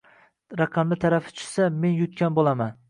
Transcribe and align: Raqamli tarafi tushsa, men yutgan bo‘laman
Raqamli 0.61 0.97
tarafi 1.05 1.37
tushsa, 1.41 1.69
men 1.85 1.97
yutgan 2.03 2.39
bo‘laman 2.41 2.79